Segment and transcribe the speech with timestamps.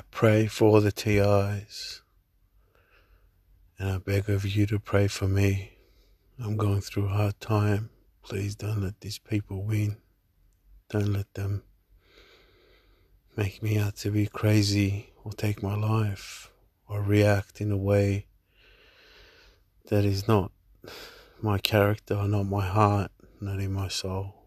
[0.00, 2.00] I pray for the TIs.
[3.78, 5.72] And I beg of you to pray for me.
[6.42, 7.90] I'm going through a hard time.
[8.22, 9.98] Please don't let these people win.
[10.88, 11.64] Don't let them
[13.36, 16.50] make me out to be crazy or take my life
[16.88, 18.24] or react in a way
[19.88, 20.50] that is not
[21.42, 24.39] my character, not my heart, not in my soul.